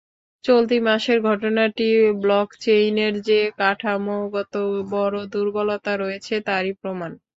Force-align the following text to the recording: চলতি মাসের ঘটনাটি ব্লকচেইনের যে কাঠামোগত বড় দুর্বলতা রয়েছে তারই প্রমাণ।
চলতি 0.43 0.77
মাসের 0.85 1.19
ঘটনাটি 1.27 1.87
ব্লকচেইনের 2.21 3.13
যে 3.27 3.39
কাঠামোগত 3.59 4.53
বড় 4.91 5.17
দুর্বলতা 5.33 5.93
রয়েছে 5.97 6.33
তারই 6.47 6.73
প্রমাণ। 6.81 7.11